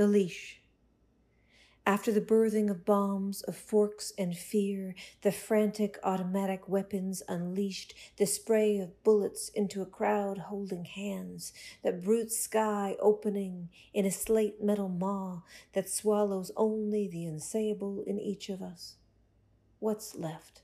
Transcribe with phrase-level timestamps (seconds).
[0.00, 0.62] The leash.
[1.84, 8.24] After the birthing of bombs, of forks and fear, the frantic automatic weapons unleashed, the
[8.24, 11.52] spray of bullets into a crowd holding hands,
[11.82, 15.42] the brute sky opening in a slate metal maw
[15.74, 18.96] that swallows only the unsayable in each of us.
[19.80, 20.62] What's left?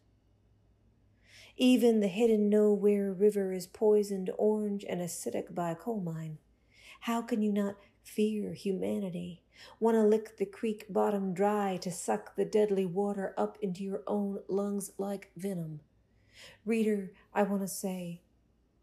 [1.59, 6.39] Even the hidden nowhere river is poisoned orange and acidic by a coal mine.
[7.01, 7.77] How can you not
[8.07, 9.43] fear humanity?
[9.81, 14.03] Want to lick the creek bottom dry to suck the deadly water up into your
[14.07, 15.81] own lungs like venom?
[16.65, 18.21] Reader, I want to say,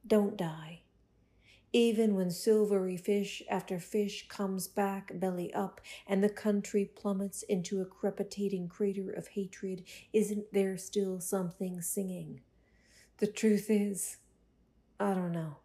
[0.05, 0.81] don't die.
[1.71, 7.81] Even when silvery fish after fish comes back belly up and the country plummets into
[7.81, 12.41] a crepitating crater of hatred, isn't there still something singing?
[13.17, 14.17] The truth is,
[14.99, 15.62] I don't know.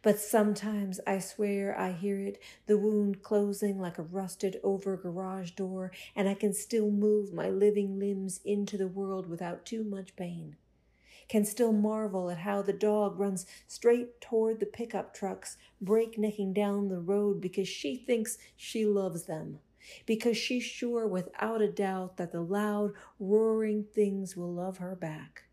[0.00, 5.50] But sometimes I swear I hear it, the wound closing like a rusted over garage
[5.52, 10.14] door, and I can still move my living limbs into the world without too much
[10.14, 10.56] pain.
[11.28, 16.88] Can still marvel at how the dog runs straight toward the pickup trucks, breaknecking down
[16.88, 19.58] the road because she thinks she loves them
[20.06, 25.47] because she's sure without a doubt that the loud, roaring things will love her back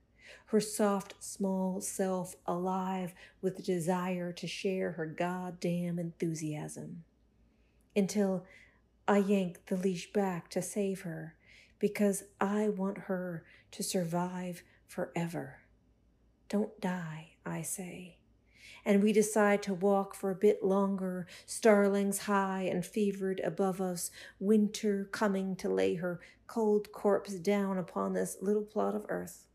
[0.47, 7.03] her soft, small self alive with desire to share her goddamn enthusiasm.
[7.95, 8.45] Until
[9.07, 11.35] I yank the leash back to save her
[11.79, 15.59] because I want her to survive forever.
[16.49, 18.17] Don't die, I say.
[18.83, 24.11] And we decide to walk for a bit longer, starlings high and fevered above us,
[24.39, 29.47] winter coming to lay her cold corpse down upon this little plot of earth.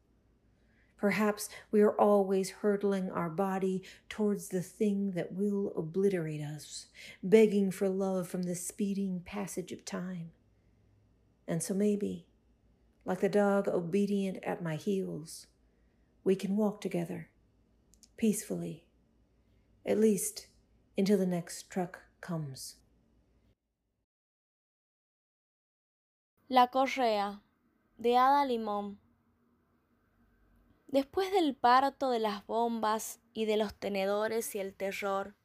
[1.00, 6.88] Perhaps we are always hurtling our body towards the thing that will obliterate us,
[7.22, 10.32] begging for love from the speeding passage of time.
[11.48, 12.26] And so maybe,
[13.06, 15.46] like the dog obedient at my heels,
[16.22, 17.30] we can walk together,
[18.18, 18.84] peacefully,
[19.86, 20.48] at least
[20.98, 22.76] until the next truck comes.
[26.50, 27.40] La Correa,
[27.98, 28.96] de Ada Limón.
[30.90, 35.36] Después del parto de las bombas y de los tenedores y el terror,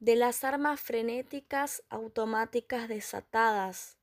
[0.00, 3.98] de las armas frenéticas automáticas desatadas,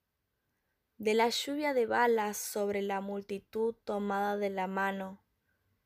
[1.00, 5.24] de la lluvia de balas sobre la multitud tomada de la mano,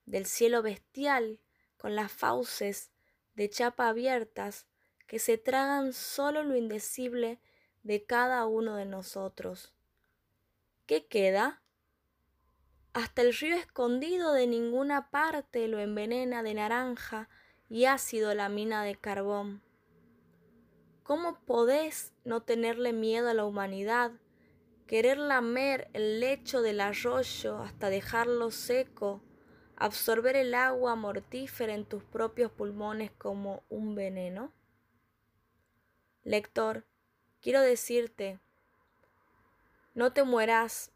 [0.05, 1.39] del cielo bestial
[1.77, 2.91] con las fauces
[3.35, 4.67] de chapa abiertas
[5.07, 7.39] que se tragan solo lo indecible
[7.83, 9.73] de cada uno de nosotros.
[10.88, 11.62] ¿Qué queda?
[12.93, 17.27] Hasta el río escondido de ninguna parte lo envenena de naranja
[17.67, 19.63] y ácido la mina de carbón.
[21.01, 24.11] ¿Cómo podés no tenerle miedo a la humanidad,
[24.85, 29.23] querer lamer el lecho del arroyo hasta dejarlo seco,
[29.75, 34.53] absorber el agua mortífera en tus propios pulmones como un veneno?
[36.23, 36.85] Lector,
[37.41, 38.39] quiero decirte,
[39.95, 40.91] no te mueras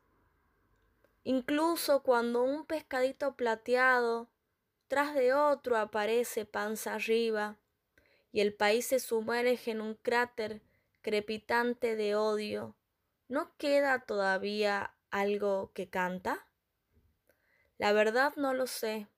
[1.30, 4.30] Incluso cuando un pescadito plateado
[4.88, 7.58] tras de otro aparece panza arriba
[8.32, 10.62] y el país se sumerge en un cráter
[11.02, 12.78] crepitante de odio,
[13.28, 16.48] ¿no queda todavía algo que canta?
[17.78, 19.10] La verdad no lo sé,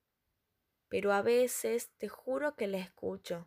[0.87, 3.45] pero a veces te juro que la escucho.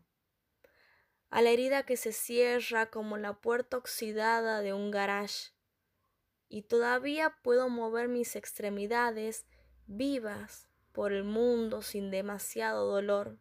[1.30, 5.50] A la herida que se cierra como la puerta oxidada de un garage
[6.52, 9.46] y todavía puedo mover mis extremidades
[9.86, 13.38] vivas por el mundo sin demasiado dolor.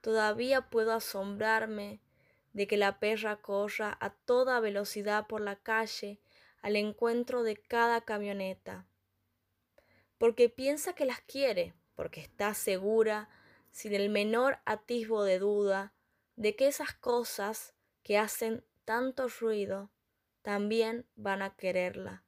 [0.00, 2.00] Todavía puedo asombrarme
[2.52, 6.18] de que la perra corra a toda velocidad por la calle
[6.62, 8.88] al encuentro de cada camioneta.
[10.18, 13.28] Porque piensa que las quiere, porque está segura,
[13.70, 15.92] sin el menor atisbo de duda,
[16.34, 17.72] de que esas cosas
[18.02, 19.92] que hacen tanto ruido
[20.42, 22.24] también van a quererla.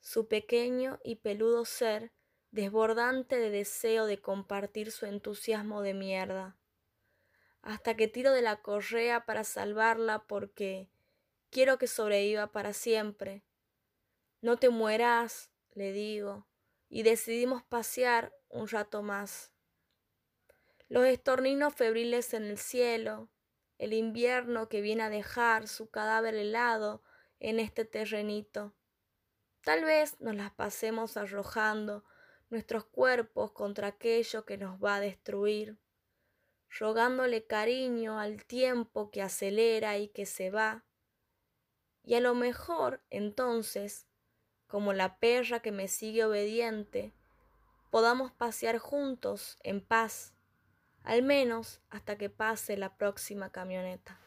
[0.00, 2.12] Su pequeño y peludo ser,
[2.50, 6.56] desbordante de deseo de compartir su entusiasmo de mierda.
[7.62, 10.88] Hasta que tiro de la correa para salvarla porque
[11.50, 13.44] quiero que sobreviva para siempre.
[14.40, 16.46] No te mueras, le digo,
[16.88, 19.52] y decidimos pasear un rato más.
[20.88, 23.28] Los estorninos febriles en el cielo,
[23.78, 27.02] el invierno que viene a dejar su cadáver helado
[27.40, 28.74] en este terrenito.
[29.62, 32.04] Tal vez nos las pasemos arrojando
[32.50, 35.78] nuestros cuerpos contra aquello que nos va a destruir,
[36.78, 40.84] rogándole cariño al tiempo que acelera y que se va,
[42.08, 44.06] Y a lo mejor entonces,
[44.68, 47.12] como la perra que me sigue obediente,
[47.90, 50.32] podamos pasear juntos en paz,
[51.02, 54.25] al menos hasta que pase la próxima camioneta.